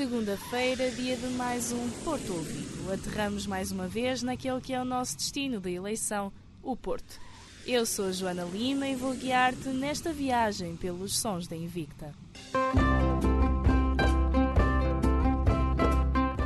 Segunda-feira, 0.00 0.90
dia 0.92 1.14
de 1.14 1.26
mais 1.26 1.72
um 1.72 1.90
Porto 2.02 2.32
Ouvido. 2.32 2.90
Aterramos 2.90 3.46
mais 3.46 3.70
uma 3.70 3.86
vez 3.86 4.22
naquele 4.22 4.58
que 4.58 4.72
é 4.72 4.80
o 4.80 4.84
nosso 4.84 5.14
destino 5.14 5.60
da 5.60 5.70
eleição, 5.70 6.32
o 6.62 6.74
Porto. 6.74 7.20
Eu 7.66 7.84
sou 7.84 8.06
a 8.06 8.10
Joana 8.10 8.44
Lima 8.44 8.88
e 8.88 8.94
vou 8.94 9.12
guiar-te 9.12 9.68
nesta 9.68 10.10
viagem 10.10 10.74
pelos 10.74 11.18
sons 11.18 11.46
da 11.46 11.54
Invicta. 11.54 12.14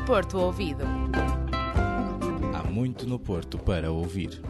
Porto 0.05 0.37
Ouvido. 0.37 0.83
Há 2.53 2.69
muito 2.69 3.07
no 3.07 3.21
Porto 3.21 3.57
para 3.57 3.93
ouvir. 3.93 4.43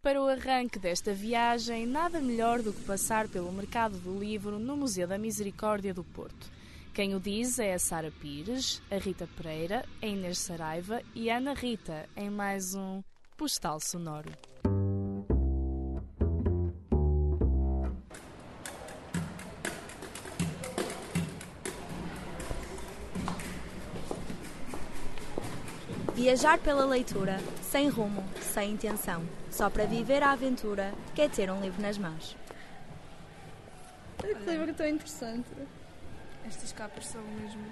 Para 0.00 0.22
o 0.22 0.28
arranque 0.28 0.78
desta 0.78 1.12
viagem, 1.12 1.84
nada 1.84 2.22
melhor 2.22 2.62
do 2.62 2.72
que 2.72 2.80
passar 2.84 3.28
pelo 3.28 3.52
mercado 3.52 3.98
do 3.98 4.18
livro 4.18 4.58
no 4.58 4.78
Museu 4.78 5.06
da 5.06 5.18
Misericórdia 5.18 5.92
do 5.92 6.02
Porto. 6.02 6.56
Quem 6.94 7.14
o 7.14 7.20
diz 7.20 7.58
é 7.58 7.74
a 7.74 7.78
Sara 7.78 8.10
Pires, 8.10 8.82
a 8.90 8.96
Rita 8.96 9.28
Pereira, 9.36 9.84
a 10.02 10.06
Inês 10.06 10.38
Saraiva 10.38 11.00
e 11.14 11.30
a 11.30 11.36
Ana 11.36 11.54
Rita 11.54 12.08
em 12.16 12.28
mais 12.28 12.74
um 12.74 13.02
Postal 13.36 13.78
Sonoro. 13.78 14.30
Viajar 26.14 26.58
pela 26.58 26.84
leitura, 26.84 27.38
sem 27.62 27.88
rumo, 27.88 28.24
sem 28.40 28.72
intenção, 28.72 29.22
só 29.52 29.70
para 29.70 29.86
viver 29.86 30.20
a 30.20 30.32
aventura, 30.32 30.92
quer 31.14 31.30
ter 31.30 31.48
um 31.48 31.60
livro 31.60 31.80
nas 31.80 31.96
mãos. 31.96 32.36
Que 34.18 34.50
livro 34.50 34.74
tão 34.74 34.88
interessante. 34.88 35.48
Estas 36.46 36.72
capas 36.72 37.06
são 37.06 37.22
mesmo 37.22 37.64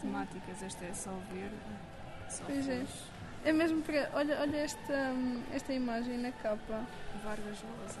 temáticas. 0.00 0.62
Esta 0.62 0.84
é 0.84 0.92
só 0.92 1.10
verde, 1.32 1.54
só 2.28 2.44
Pois 2.44 2.68
é. 2.68 2.84
É 3.44 3.52
mesmo 3.52 3.82
para. 3.82 4.10
Olha, 4.12 4.38
olha 4.40 4.56
esta, 4.58 5.14
esta 5.52 5.72
imagem 5.72 6.18
na 6.18 6.30
capa. 6.32 6.84
Vargas 7.24 7.58
Llosa. 7.62 8.00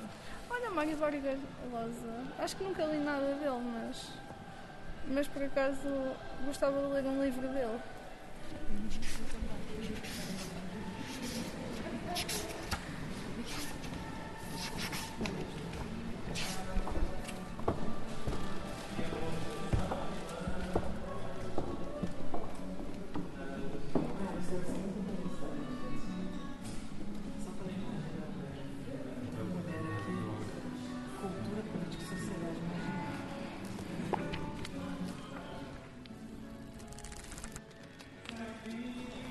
Olha, 0.50 0.70
Mário 0.70 0.96
Vargas 0.96 1.38
Llosa. 1.70 2.26
Acho 2.38 2.56
que 2.56 2.64
nunca 2.64 2.84
li 2.84 2.98
nada 2.98 3.34
dele, 3.34 3.60
mas. 3.72 4.08
Mas 5.08 5.26
por 5.28 5.42
acaso 5.42 6.14
gostava 6.44 6.80
de 6.80 6.92
ler 6.92 7.04
um 7.06 7.24
livro 7.24 7.48
dele. 7.48 7.80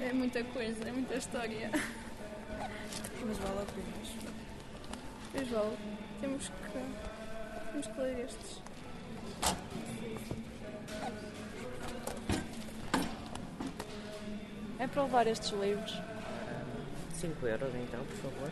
É 0.09 0.13
muita 0.13 0.43
coisa, 0.43 0.89
é 0.89 0.91
muita 0.91 1.13
história. 1.13 1.69
Mas 1.71 3.37
vale 3.37 3.59
a 3.59 3.65
pena. 3.65 3.87
Pois 5.31 5.47
vale, 5.49 5.77
temos 6.19 6.49
que. 6.49 7.71
Temos 7.71 7.87
que 7.87 8.01
ler 8.01 8.25
estes. 8.25 8.61
É 14.79 14.87
para 14.87 15.03
levar 15.03 15.27
estes 15.27 15.51
livros. 15.51 16.01
5 17.13 17.45
euros 17.45 17.75
então, 17.75 18.03
por 18.03 18.15
favor. 18.15 18.51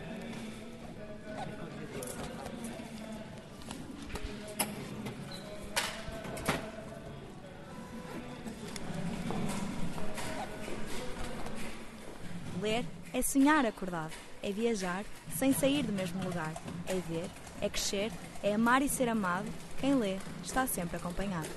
É 13.18 13.22
sonhar 13.24 13.66
acordado, 13.66 14.14
é 14.44 14.52
viajar 14.52 15.04
sem 15.36 15.52
sair 15.52 15.82
do 15.82 15.92
mesmo 15.92 16.24
lugar, 16.24 16.54
é 16.88 16.94
ver, 16.94 17.28
é 17.60 17.68
crescer, 17.68 18.12
é 18.44 18.54
amar 18.54 18.84
e 18.84 18.88
ser 18.88 19.10
amado. 19.10 19.48
Quem 19.80 19.96
lê 19.96 20.18
está 20.44 20.68
sempre 20.68 20.98
acompanhado. 20.98 21.50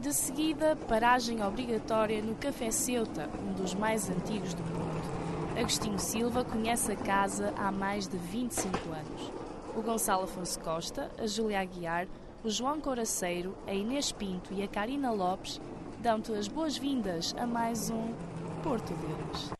De 0.00 0.12
seguida, 0.12 0.74
paragem 0.88 1.44
obrigatória 1.44 2.20
no 2.20 2.34
Café 2.34 2.72
Ceuta, 2.72 3.28
um 3.28 3.52
dos 3.52 3.72
mais 3.72 4.10
antigos 4.10 4.54
do 4.54 4.64
mundo. 4.64 4.82
Agostinho 5.56 5.98
Silva 6.00 6.44
conhece 6.44 6.90
a 6.90 6.96
casa 6.96 7.54
há 7.56 7.70
mais 7.70 8.08
de 8.08 8.16
25 8.16 8.76
anos. 8.90 9.32
O 9.76 9.80
Gonçalo 9.80 10.24
Afonso 10.24 10.58
Costa, 10.58 11.08
a 11.16 11.26
Júlia 11.28 11.60
Aguiar, 11.60 12.08
o 12.44 12.50
João 12.50 12.80
Coraceiro, 12.80 13.56
a 13.66 13.72
Inês 13.72 14.10
Pinto 14.10 14.52
e 14.52 14.62
a 14.62 14.68
Karina 14.68 15.12
Lopes 15.12 15.60
dão-te 16.00 16.32
as 16.32 16.48
boas-vindas 16.48 17.34
a 17.38 17.46
mais 17.46 17.88
um 17.90 18.12
Porto 18.62 18.92
deles. 18.94 19.52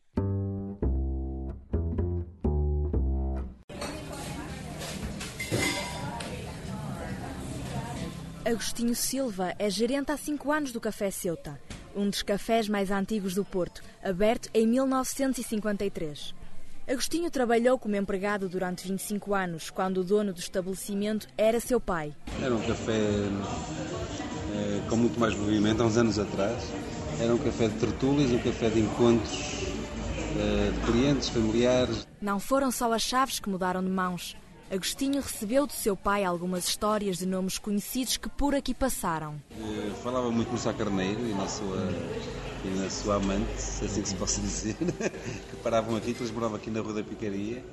Agostinho 8.45 8.93
Silva 8.93 9.55
é 9.57 9.69
gerente 9.69 10.11
há 10.11 10.17
5 10.17 10.51
anos 10.51 10.71
do 10.73 10.81
Café 10.81 11.09
Ceuta, 11.09 11.59
um 11.95 12.09
dos 12.09 12.21
cafés 12.21 12.67
mais 12.67 12.91
antigos 12.91 13.33
do 13.33 13.45
Porto, 13.45 13.81
aberto 14.03 14.49
em 14.53 14.67
1953. 14.67 16.35
Agostinho 16.85 17.31
trabalhou 17.31 17.79
como 17.79 17.95
empregado 17.95 18.49
durante 18.49 18.85
25 18.85 19.33
anos, 19.33 19.69
quando 19.69 19.99
o 19.99 20.03
dono 20.03 20.33
do 20.33 20.39
estabelecimento 20.39 21.27
era 21.37 21.59
seu 21.61 21.79
pai. 21.79 22.13
Era 22.41 22.53
um 22.53 22.61
café 22.61 22.99
eh, 24.53 24.81
com 24.89 24.97
muito 24.97 25.17
mais 25.17 25.33
movimento, 25.33 25.81
há 25.81 25.85
uns 25.85 25.95
anos 25.95 26.19
atrás. 26.19 26.61
Era 27.21 27.33
um 27.33 27.37
café 27.37 27.69
de 27.69 27.75
tertúlias, 27.75 28.31
um 28.31 28.39
café 28.39 28.69
de 28.69 28.81
encontros 28.81 29.63
eh, 30.35 30.71
de 30.73 30.91
clientes, 30.91 31.29
familiares. 31.29 32.05
Não 32.21 32.37
foram 32.37 32.69
só 32.69 32.91
as 32.91 33.01
chaves 33.01 33.39
que 33.39 33.49
mudaram 33.49 33.81
de 33.81 33.89
mãos. 33.89 34.35
Agostinho 34.69 35.21
recebeu 35.21 35.65
do 35.65 35.73
seu 35.73 35.95
pai 35.95 36.25
algumas 36.25 36.67
histórias 36.67 37.17
de 37.17 37.25
nomes 37.25 37.57
conhecidos 37.57 38.17
que 38.17 38.27
por 38.27 38.53
aqui 38.53 38.73
passaram. 38.73 39.41
Eh, 39.51 39.91
falava 40.03 40.29
muito 40.29 40.51
no 40.51 40.57
Sá 40.57 40.73
Carneiro 40.73 41.25
e 41.25 41.33
na 41.33 41.47
sua, 41.47 41.77
e 42.63 42.69
na 42.69 42.89
sua 42.89 43.15
amante, 43.15 43.61
se 43.61 43.85
assim 43.85 44.01
que 44.01 44.09
se 44.09 44.15
possa 44.15 44.39
dizer, 44.41 44.75
que 45.49 45.55
paravam 45.61 45.95
aqui, 45.95 46.13
que 46.13 46.21
eles 46.21 46.31
moravam 46.31 46.55
aqui 46.55 46.69
na 46.69 46.79
Rua 46.79 46.93
da 46.93 47.03
Picaria. 47.03 47.63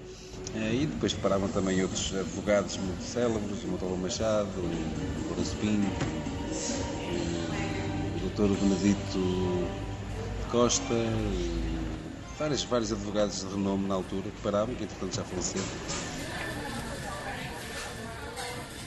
Eh, 0.54 0.74
e 0.82 0.86
depois 0.86 1.12
paravam 1.12 1.48
também 1.48 1.80
outros 1.82 2.12
advogados 2.14 2.76
muito 2.76 3.02
célebres, 3.04 3.62
o 3.62 3.68
Montalvão 3.68 3.98
Machado, 3.98 4.60
o 4.60 5.28
Lourenço 5.28 5.56
Pinto, 5.56 6.24
eh, 7.08 8.16
o 8.16 8.30
Dr. 8.30 8.56
Benedito 8.58 9.70
Costa, 10.50 10.94
vários, 12.36 12.64
vários 12.64 12.92
advogados 12.92 13.40
de 13.40 13.46
renome 13.46 13.86
na 13.86 13.94
altura 13.94 14.30
que 14.30 14.40
paravam, 14.40 14.74
que 14.74 14.82
entretanto 14.82 15.14
já 15.14 15.24
faleceram. 15.24 15.70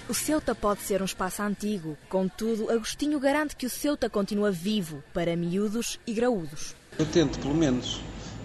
O 0.09 0.13
Ceuta 0.13 0.53
pode 0.53 0.81
ser 0.81 1.01
um 1.01 1.05
espaço 1.05 1.41
antigo, 1.41 1.97
contudo, 2.09 2.69
Agostinho 2.69 3.19
garante 3.21 3.55
que 3.55 3.65
o 3.65 3.69
Ceuta 3.69 4.09
continua 4.09 4.51
vivo 4.51 5.01
para 5.13 5.33
miúdos 5.33 5.97
e 6.05 6.13
graúdos. 6.13 6.75
Eu 6.99 7.05
tento, 7.05 7.39
pelo 7.39 7.55
menos. 7.55 8.01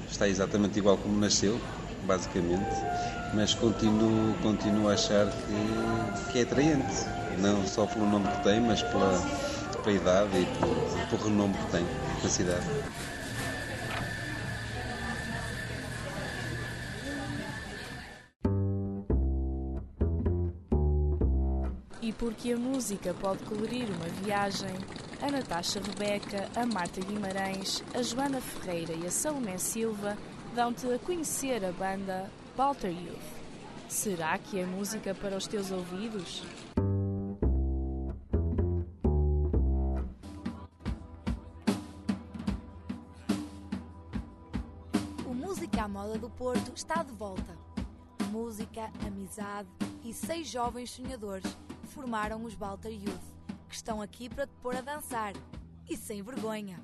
Está 0.08 0.28
exatamente 0.28 0.78
igual 0.78 0.96
como 0.96 1.18
nasceu, 1.18 1.60
basicamente, 2.04 2.64
mas 3.34 3.54
continuo, 3.54 4.34
continuo 4.40 4.88
a 4.88 4.94
achar 4.94 5.26
que, 5.26 6.32
que 6.32 6.38
é 6.38 6.42
atraente. 6.42 7.04
Não 7.38 7.66
só 7.66 7.86
pelo 7.86 8.08
nome 8.08 8.28
que 8.28 8.42
tem, 8.44 8.60
mas 8.60 8.80
pela, 8.82 9.20
pela 9.82 9.96
idade 9.96 10.38
e 10.38 10.46
pelo, 10.58 11.08
pelo 11.10 11.24
renome 11.24 11.54
que 11.54 11.70
tem 11.72 11.86
na 12.22 12.28
cidade. 12.28 12.66
E 22.00 22.12
porque 22.12 22.52
a 22.52 22.56
música 22.56 23.12
pode 23.14 23.42
colorir 23.42 23.88
uma 23.90 24.06
viagem, 24.22 24.70
a 25.20 25.30
Natasha 25.32 25.80
Rebeca, 25.80 26.48
a 26.54 26.64
Marta 26.64 27.00
Guimarães, 27.00 27.82
a 27.92 28.00
Joana 28.02 28.40
Ferreira 28.40 28.92
e 28.94 29.04
a 29.04 29.10
Salomé 29.10 29.58
Silva 29.58 30.16
dão-te 30.54 30.86
a 30.92 30.98
conhecer 31.00 31.64
a 31.64 31.72
banda 31.72 32.30
Balter 32.56 32.92
Youth. 32.92 33.18
Será 33.88 34.38
que 34.38 34.60
é 34.60 34.64
música 34.64 35.12
para 35.12 35.36
os 35.36 35.48
teus 35.48 35.72
ouvidos? 35.72 36.44
O 45.26 45.34
Música 45.34 45.82
à 45.82 45.88
Moda 45.88 46.16
do 46.16 46.30
Porto 46.30 46.70
está 46.76 47.02
de 47.02 47.12
volta. 47.12 47.58
Música, 48.30 48.88
amizade, 49.04 49.68
e 50.04 50.12
seis 50.12 50.48
jovens 50.48 50.90
sonhadores 50.90 51.56
formaram 51.98 52.44
os 52.44 52.54
Balter 52.54 52.92
Youth, 52.92 53.34
que 53.68 53.74
estão 53.74 54.00
aqui 54.00 54.28
para 54.28 54.46
te 54.46 54.52
pôr 54.62 54.76
a 54.76 54.80
dançar. 54.80 55.32
E 55.90 55.96
sem 55.96 56.22
vergonha. 56.22 56.78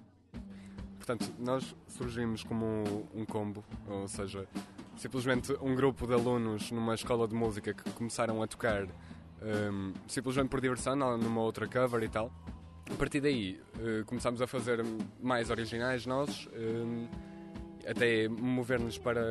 Portanto, 0.97 1.33
nós 1.39 1.77
surgimos 1.87 2.43
como 2.43 3.07
um 3.15 3.25
combo, 3.25 3.63
ou 3.87 4.09
seja, 4.09 4.49
simplesmente 4.97 5.53
um 5.63 5.73
grupo 5.77 6.05
de 6.05 6.15
alunos 6.15 6.73
numa 6.73 6.97
escola 6.97 7.29
de 7.29 7.35
música 7.35 7.73
que 7.73 7.89
começaram 7.93 8.43
a 8.43 8.49
tocar 8.49 8.89
um, 9.41 9.93
simplesmente 10.09 10.49
por 10.49 10.61
diversão, 10.61 10.97
numa 10.97 11.43
outra 11.43 11.69
cover 11.69 12.03
e 12.03 12.09
tal. 12.09 12.33
A 12.91 12.97
partir 12.97 13.21
daí 13.21 13.61
uh, 13.77 14.05
começámos 14.07 14.43
a 14.43 14.49
fazer 14.49 14.85
mais 15.23 15.49
originais 15.49 16.07
nós, 16.07 16.49
um, 16.57 17.07
até 17.89 18.27
mover-nos 18.29 18.99
para, 18.99 19.23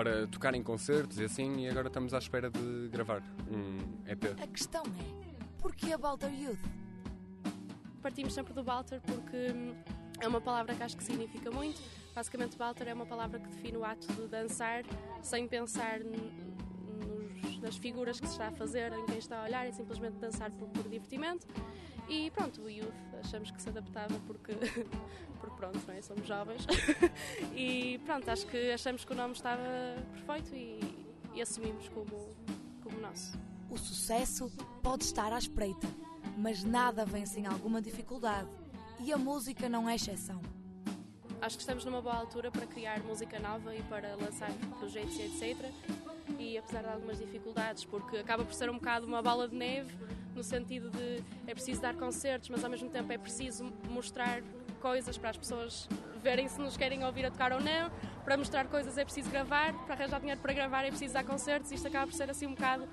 para 0.00 0.26
tocar 0.28 0.54
em 0.54 0.62
concertos 0.62 1.18
e 1.18 1.24
assim, 1.24 1.60
e 1.60 1.68
agora 1.68 1.88
estamos 1.88 2.14
à 2.14 2.18
espera 2.18 2.50
de 2.50 2.88
gravar 2.88 3.22
um 3.50 3.76
EP. 4.10 4.34
A 4.42 4.46
questão 4.46 4.82
é, 4.82 5.60
porquê 5.60 5.92
a 5.92 5.98
Balter 5.98 6.32
Youth? 6.32 6.58
Partimos 8.00 8.32
sempre 8.32 8.54
do 8.54 8.62
Balter 8.62 8.98
porque 9.02 9.54
é 10.18 10.26
uma 10.26 10.40
palavra 10.40 10.74
que 10.74 10.82
acho 10.82 10.96
que 10.96 11.04
significa 11.04 11.50
muito. 11.50 11.82
Basicamente, 12.14 12.56
Balter 12.56 12.88
é 12.88 12.94
uma 12.94 13.04
palavra 13.04 13.38
que 13.40 13.48
define 13.48 13.76
o 13.76 13.84
ato 13.84 14.10
de 14.10 14.26
dançar 14.26 14.84
sem 15.20 15.46
pensar 15.46 16.00
nos, 16.00 17.60
nas 17.60 17.76
figuras 17.76 18.18
que 18.18 18.26
se 18.26 18.32
está 18.32 18.48
a 18.48 18.52
fazer, 18.52 18.94
em 18.94 19.04
quem 19.04 19.18
está 19.18 19.42
a 19.42 19.44
olhar, 19.44 19.66
é 19.66 19.72
simplesmente 19.72 20.14
dançar 20.14 20.50
por, 20.52 20.66
por 20.70 20.84
divertimento. 20.84 21.46
E 22.10 22.28
pronto, 22.32 22.60
o 22.62 22.68
Youth 22.68 22.92
achamos 23.20 23.52
que 23.52 23.62
se 23.62 23.68
adaptava 23.68 24.18
porque, 24.26 24.52
porque 25.38 25.56
pronto, 25.56 25.78
não 25.86 25.94
é? 25.94 26.02
somos 26.02 26.26
jovens. 26.26 26.66
e 27.54 28.00
pronto, 28.04 28.28
acho 28.28 28.46
que 28.48 28.72
achamos 28.72 29.04
que 29.04 29.12
o 29.12 29.14
nome 29.14 29.34
estava 29.34 29.62
perfeito 30.12 30.52
e, 30.52 31.06
e 31.32 31.40
assumimos 31.40 31.88
como, 31.90 32.34
como 32.82 33.00
nosso. 33.00 33.38
O 33.70 33.78
sucesso 33.78 34.50
pode 34.82 35.04
estar 35.04 35.32
à 35.32 35.38
espreita, 35.38 35.86
mas 36.36 36.64
nada 36.64 37.06
vem 37.06 37.24
sem 37.24 37.46
alguma 37.46 37.80
dificuldade 37.80 38.48
e 38.98 39.12
a 39.12 39.16
música 39.16 39.68
não 39.68 39.88
é 39.88 39.94
exceção. 39.94 40.42
Acho 41.40 41.56
que 41.56 41.62
estamos 41.62 41.84
numa 41.84 42.02
boa 42.02 42.16
altura 42.16 42.50
para 42.50 42.66
criar 42.66 43.00
música 43.04 43.38
nova 43.38 43.72
e 43.74 43.82
para 43.84 44.16
lançar 44.16 44.50
projetos 44.80 45.16
e 45.16 45.22
etc. 45.22 45.72
E 46.40 46.58
apesar 46.58 46.82
de 46.82 46.88
algumas 46.88 47.18
dificuldades, 47.18 47.84
porque 47.84 48.16
acaba 48.16 48.44
por 48.44 48.52
ser 48.52 48.68
um 48.68 48.74
bocado 48.74 49.06
uma 49.06 49.22
bola 49.22 49.46
de 49.46 49.54
neve, 49.54 49.94
no 50.40 50.44
sentido 50.44 50.88
de 50.90 51.22
é 51.46 51.52
preciso 51.52 51.82
dar 51.82 51.94
concertos, 51.94 52.48
mas 52.48 52.64
ao 52.64 52.70
mesmo 52.70 52.88
tempo 52.88 53.12
é 53.12 53.18
preciso 53.18 53.70
mostrar 53.90 54.42
coisas 54.80 55.18
para 55.18 55.28
as 55.28 55.36
pessoas 55.36 55.86
verem 56.22 56.48
se 56.48 56.58
nos 56.58 56.78
querem 56.78 57.04
ouvir 57.04 57.26
a 57.26 57.30
tocar 57.30 57.52
ou 57.52 57.60
não. 57.60 57.90
Para 58.24 58.38
mostrar 58.38 58.66
coisas 58.66 58.96
é 58.96 59.04
preciso 59.04 59.30
gravar, 59.30 59.74
para 59.84 59.94
arranjar 59.94 60.18
dinheiro 60.18 60.40
para 60.40 60.54
gravar 60.54 60.84
é 60.84 60.88
preciso 60.88 61.12
dar 61.12 61.24
concertos. 61.24 61.70
Isto 61.70 61.88
acaba 61.88 62.06
por 62.06 62.14
ser 62.14 62.30
assim 62.30 62.46
um 62.46 62.54
bocado 62.54 62.88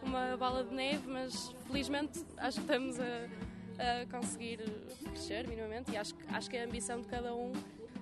uma 0.00 0.36
bola 0.36 0.62
de 0.62 0.72
neve, 0.72 1.08
mas 1.08 1.52
felizmente 1.66 2.24
acho 2.36 2.58
que 2.58 2.64
estamos 2.64 3.00
a 3.00 3.28
a 3.78 4.06
conseguir 4.06 4.58
crescer 5.02 5.48
minimamente 5.48 5.92
e 5.92 5.96
acho, 5.96 6.14
acho 6.28 6.50
que 6.50 6.56
é 6.56 6.62
a 6.62 6.66
ambição 6.66 7.00
de 7.00 7.08
cada 7.08 7.34
um 7.34 7.52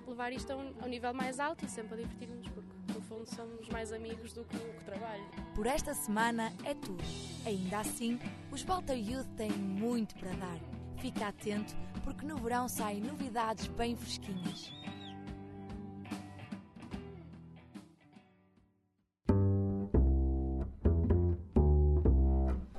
levar 0.05 0.31
isto 0.31 0.51
a 0.51 0.57
um, 0.57 0.73
a 0.81 0.85
um 0.85 0.87
nível 0.89 1.13
mais 1.13 1.39
alto 1.39 1.65
e 1.65 1.69
sempre 1.69 1.93
a 1.93 1.97
divertir-nos, 1.97 2.47
fundo 3.11 3.27
somos 3.35 3.67
mais 3.67 3.91
amigos 3.91 4.31
do 4.31 4.45
que 4.45 4.55
o 4.55 4.73
que 4.73 4.85
trabalho. 4.85 5.23
Por 5.53 5.67
esta 5.67 5.93
semana 5.93 6.53
é 6.63 6.73
tudo. 6.73 7.03
Ainda 7.45 7.79
assim, 7.79 8.17
os 8.49 8.63
Balter 8.63 8.97
Youth 8.97 9.27
têm 9.35 9.51
muito 9.51 10.15
para 10.15 10.31
dar. 10.31 10.57
Fica 10.97 11.27
atento, 11.27 11.75
porque 12.05 12.25
no 12.25 12.37
verão 12.37 12.69
saem 12.69 13.01
novidades 13.01 13.67
bem 13.67 13.97
fresquinhas. 13.97 14.71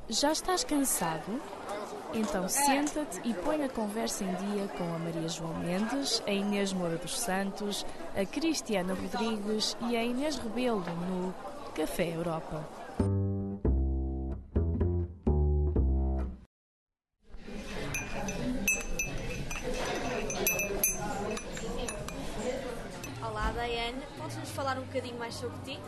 Já 0.08 0.32
estás 0.32 0.64
cansado? 0.64 1.40
Então 2.14 2.46
senta-te 2.46 3.20
e 3.24 3.32
põe 3.32 3.64
a 3.64 3.68
conversa 3.70 4.22
em 4.22 4.34
dia 4.34 4.68
com 4.76 4.84
a 4.84 4.98
Maria 4.98 5.28
João 5.28 5.54
Mendes, 5.54 6.22
a 6.26 6.30
Inês 6.30 6.72
Moura 6.72 6.96
dos 6.96 7.18
Santos, 7.18 7.86
a 8.14 8.26
Cristiana 8.26 8.92
Rodrigues 8.92 9.74
e 9.88 9.96
a 9.96 10.04
Inês 10.04 10.36
Rebelo 10.36 10.80
no 10.80 11.34
Café 11.74 12.14
Europa. 12.14 12.68
Olá, 23.22 23.52
Daiane. 23.52 24.02
Podes-nos 24.18 24.50
falar 24.50 24.78
um 24.78 24.82
bocadinho 24.82 25.18
mais 25.18 25.34
sobre 25.34 25.56
ti? 25.64 25.80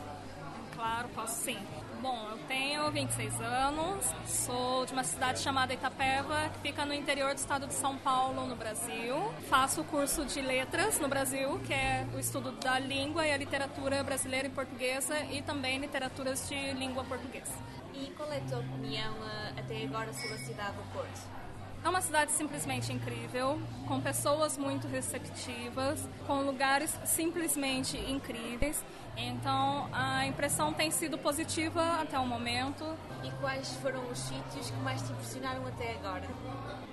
Claro, 0.84 1.08
posso 1.14 1.44
sim. 1.44 1.56
Bom, 2.02 2.28
eu 2.30 2.36
tenho 2.46 2.90
26 2.90 3.40
anos, 3.40 4.04
sou 4.26 4.84
de 4.84 4.92
uma 4.92 5.02
cidade 5.02 5.38
chamada 5.38 5.72
Itapeva, 5.72 6.50
que 6.50 6.58
fica 6.58 6.84
no 6.84 6.92
interior 6.92 7.32
do 7.32 7.38
estado 7.38 7.66
de 7.66 7.72
São 7.72 7.96
Paulo, 7.96 8.46
no 8.46 8.54
Brasil. 8.54 9.16
Faço 9.48 9.80
o 9.80 9.84
curso 9.84 10.26
de 10.26 10.42
letras 10.42 11.00
no 11.00 11.08
Brasil, 11.08 11.58
que 11.60 11.72
é 11.72 12.06
o 12.14 12.18
estudo 12.18 12.52
da 12.52 12.78
língua 12.78 13.26
e 13.26 13.32
a 13.32 13.36
literatura 13.38 14.04
brasileira 14.04 14.46
e 14.46 14.50
portuguesa, 14.50 15.18
e 15.20 15.40
também 15.40 15.78
literaturas 15.78 16.46
de 16.50 16.74
língua 16.74 17.02
portuguesa. 17.02 17.54
E 17.94 18.10
qual 18.14 18.30
é 18.30 18.36
a 18.36 18.40
tua 18.42 18.58
opinião 18.58 19.14
eh, 19.26 19.60
até 19.60 19.84
agora 19.84 20.12
sobre 20.12 20.34
a 20.34 20.38
cidade 20.38 20.76
do 20.76 20.82
Porto? 20.92 21.43
É 21.84 21.88
uma 21.90 22.00
cidade 22.00 22.32
simplesmente 22.32 22.90
incrível, 22.90 23.60
com 23.86 24.00
pessoas 24.00 24.56
muito 24.56 24.88
receptivas, 24.88 26.08
com 26.26 26.40
lugares 26.40 26.98
simplesmente 27.04 27.98
incríveis. 28.10 28.82
Então 29.14 29.86
a 29.92 30.26
impressão 30.26 30.72
tem 30.72 30.90
sido 30.90 31.18
positiva 31.18 32.00
até 32.00 32.18
o 32.18 32.26
momento. 32.26 32.86
E 33.22 33.30
quais 33.32 33.76
foram 33.82 34.00
os 34.10 34.18
sítios 34.18 34.70
que 34.70 34.76
mais 34.78 35.02
te 35.02 35.12
impressionaram 35.12 35.66
até 35.66 35.96
agora? 35.96 36.26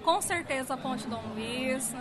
Com 0.03 0.21
certeza 0.21 0.73
a 0.73 0.77
Ponte 0.77 1.07
Dom 1.07 1.23
Luiz, 1.35 1.93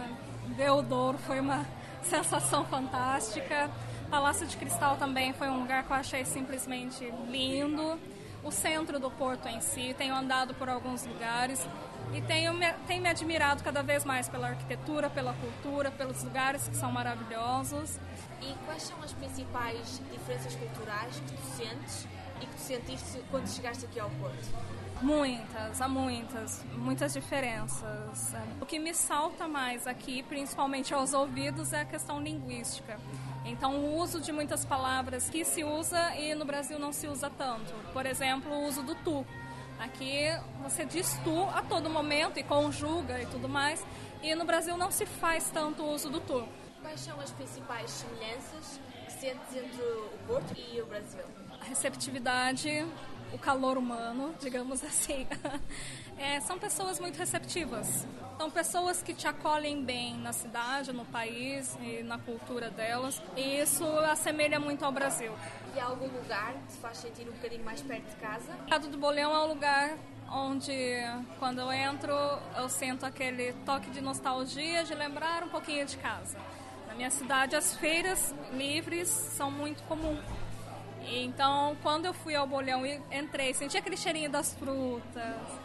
Deodoro 0.56 1.16
foi 1.18 1.38
uma 1.38 1.64
sensação 2.02 2.64
fantástica. 2.64 3.70
Palácio 4.10 4.48
de 4.48 4.56
Cristal 4.56 4.96
também 4.96 5.32
foi 5.32 5.48
um 5.48 5.60
lugar 5.60 5.84
que 5.84 5.92
eu 5.92 5.96
achei 5.96 6.24
simplesmente 6.24 7.08
lindo. 7.28 8.00
O 8.42 8.50
centro 8.50 8.98
do 8.98 9.10
Porto 9.12 9.46
em 9.46 9.60
si, 9.60 9.94
tenho 9.96 10.14
andado 10.14 10.54
por 10.54 10.68
alguns 10.68 11.06
lugares 11.06 11.64
e 12.12 12.20
tenho 12.22 12.52
me, 12.54 12.72
tenho 12.86 13.02
me 13.02 13.08
admirado 13.08 13.62
cada 13.62 13.82
vez 13.82 14.04
mais 14.04 14.28
pela 14.28 14.48
arquitetura, 14.48 15.08
pela 15.08 15.32
cultura, 15.34 15.90
pelos 15.90 16.22
lugares 16.22 16.66
que 16.68 16.76
são 16.76 16.90
maravilhosos. 16.90 17.98
E 18.40 18.54
quais 18.64 18.82
são 18.82 19.00
as 19.02 19.12
principais 19.12 20.00
diferenças 20.12 20.54
culturais 20.56 21.14
que 21.14 21.32
tu 21.36 21.42
sentes 21.56 22.06
e 22.40 22.46
que 22.46 22.54
tu 22.54 22.60
sentiste 22.60 23.22
quando 23.30 23.48
chegaste 23.48 23.84
aqui 23.84 24.00
ao 24.00 24.10
Porto? 24.10 24.80
Muitas, 25.02 25.80
há 25.80 25.88
muitas, 25.88 26.62
muitas 26.74 27.14
diferenças. 27.14 28.34
O 28.60 28.66
que 28.66 28.78
me 28.78 28.92
salta 28.92 29.48
mais 29.48 29.86
aqui, 29.86 30.22
principalmente 30.22 30.92
aos 30.92 31.14
ouvidos, 31.14 31.72
é 31.72 31.80
a 31.80 31.84
questão 31.86 32.20
linguística. 32.20 32.98
Então, 33.44 33.76
o 33.76 33.96
uso 33.96 34.20
de 34.20 34.30
muitas 34.30 34.64
palavras 34.64 35.30
que 35.30 35.42
se 35.42 35.64
usa 35.64 36.14
e 36.16 36.34
no 36.34 36.44
Brasil 36.44 36.78
não 36.78 36.92
se 36.92 37.06
usa 37.08 37.30
tanto. 37.30 37.72
Por 37.94 38.04
exemplo, 38.04 38.52
o 38.52 38.66
uso 38.66 38.82
do 38.82 38.94
tu. 38.96 39.24
Aqui 39.80 40.28
você 40.62 40.84
diz 40.84 41.18
tu 41.24 41.42
a 41.54 41.62
todo 41.62 41.88
momento 41.88 42.38
e 42.38 42.42
conjuga 42.42 43.20
e 43.22 43.26
tudo 43.26 43.48
mais. 43.48 43.84
E 44.22 44.34
no 44.34 44.44
Brasil 44.44 44.76
não 44.76 44.90
se 44.90 45.06
faz 45.06 45.50
tanto 45.50 45.82
uso 45.82 46.10
do 46.10 46.20
tu. 46.20 46.46
Quais 46.82 47.00
são 47.00 47.18
as 47.18 47.30
principais 47.30 47.90
semelhanças 47.90 48.78
que 49.06 49.12
sentes 49.12 49.56
entre 49.56 49.82
o 49.82 50.10
Porto 50.26 50.54
e 50.54 50.80
o 50.82 50.86
Brasil? 50.86 51.24
A 51.58 51.64
receptividade, 51.64 52.86
o 53.32 53.38
calor 53.38 53.78
humano, 53.78 54.34
digamos 54.38 54.84
assim. 54.84 55.26
É, 56.18 56.40
são 56.40 56.58
pessoas 56.58 57.00
muito 57.00 57.16
receptivas. 57.16 58.06
São 58.36 58.50
pessoas 58.50 59.02
que 59.02 59.14
te 59.14 59.26
acolhem 59.26 59.82
bem 59.84 60.16
na 60.16 60.32
cidade, 60.32 60.92
no 60.92 61.04
país 61.06 61.76
e 61.82 62.02
na 62.02 62.18
cultura 62.18 62.70
delas. 62.70 63.22
E 63.36 63.60
isso 63.60 63.84
assemelha 64.00 64.60
muito 64.60 64.84
ao 64.84 64.92
Brasil. 64.92 65.32
E 65.74 65.78
há 65.78 65.84
algum 65.84 66.06
lugar 66.06 66.52
que 66.54 66.72
te 66.72 66.78
faz 66.78 66.98
sentir 66.98 67.28
um 67.28 67.32
bocadinho 67.32 67.64
mais 67.64 67.80
perto 67.80 68.08
de 68.08 68.16
casa? 68.16 68.52
O 68.52 68.60
Mercado 68.60 68.88
do 68.88 68.98
Bolhão 68.98 69.32
é 69.32 69.38
um 69.44 69.46
lugar 69.46 69.96
onde, 70.32 70.72
quando 71.38 71.60
eu 71.60 71.72
entro, 71.72 72.12
eu 72.56 72.68
sinto 72.68 73.06
aquele 73.06 73.52
toque 73.64 73.90
de 73.90 74.00
nostalgia, 74.00 74.82
de 74.84 74.94
lembrar 74.94 75.44
um 75.44 75.48
pouquinho 75.48 75.86
de 75.86 75.96
casa. 75.96 76.38
Na 76.88 76.94
minha 76.94 77.10
cidade, 77.10 77.54
as 77.54 77.76
feiras 77.76 78.34
livres 78.52 79.08
são 79.08 79.50
muito 79.50 79.82
comuns. 79.84 80.24
Então, 81.02 81.76
quando 81.82 82.04
eu 82.04 82.12
fui 82.12 82.34
ao 82.34 82.46
bolhão 82.46 82.84
e 82.84 83.00
entrei, 83.12 83.54
senti 83.54 83.76
aquele 83.76 83.96
cheirinho 83.96 84.30
das 84.30 84.54
frutas, 84.54 85.60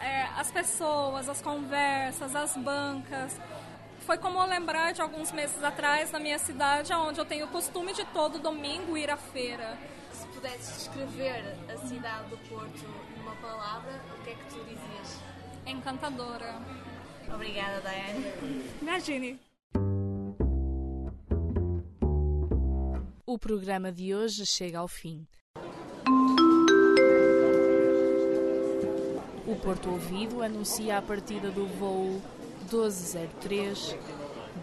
é, 0.00 0.22
as 0.36 0.50
pessoas, 0.50 1.28
as 1.28 1.42
conversas, 1.42 2.34
as 2.34 2.56
bancas. 2.56 3.38
Foi 4.10 4.18
como 4.18 4.44
lembrar 4.44 4.92
de 4.92 5.00
alguns 5.00 5.30
meses 5.30 5.62
atrás 5.62 6.10
na 6.10 6.18
minha 6.18 6.36
cidade, 6.36 6.92
onde 6.92 7.20
eu 7.20 7.24
tenho 7.24 7.46
o 7.46 7.48
costume 7.48 7.92
de 7.92 8.04
todo 8.06 8.40
domingo 8.40 8.98
ir 8.98 9.08
à 9.08 9.16
feira. 9.16 9.78
Se 10.12 10.26
pudesses 10.26 10.78
descrever 10.78 11.56
a 11.72 11.76
cidade 11.86 12.28
do 12.28 12.36
Porto 12.38 12.88
numa 13.16 13.36
palavra, 13.36 14.02
o 14.18 14.24
que 14.24 14.30
é 14.30 14.34
que 14.34 14.44
tu 14.46 14.64
dizias? 14.64 15.20
Encantadora. 15.64 16.56
Obrigada, 17.32 17.80
Daiane. 17.82 18.32
Imagine. 18.82 19.38
O 23.24 23.38
programa 23.38 23.92
de 23.92 24.12
hoje 24.12 24.44
chega 24.44 24.80
ao 24.80 24.88
fim. 24.88 25.24
O 29.46 29.54
Porto 29.54 29.88
Ouvido 29.88 30.42
anuncia 30.42 30.98
a 30.98 31.02
partida 31.02 31.52
do 31.52 31.64
voo 31.68 32.20
1203 32.70 33.96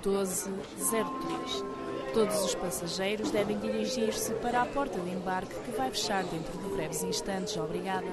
1203. 0.04 1.66
Todos 2.14 2.44
os 2.46 2.56
passageiros 2.56 3.30
devem 3.32 3.60
dirigir-se 3.60 4.34
para 4.36 4.62
a 4.62 4.66
porta 4.66 5.00
de 5.00 5.10
embarque 5.10 5.54
que 5.54 5.72
vai 5.72 5.92
fechar 5.92 6.24
dentro 6.24 6.58
de 6.58 6.70
breves 6.70 7.04
instantes. 7.04 7.58
Obrigada. 7.58 8.08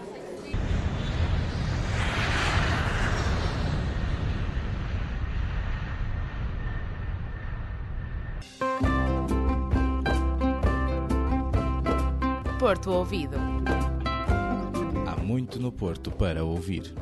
Porto 12.58 12.90
Ouvido. 12.90 13.36
Há 15.06 15.22
muito 15.22 15.60
no 15.60 15.70
Porto 15.70 16.10
para 16.10 16.44
ouvir. 16.44 16.94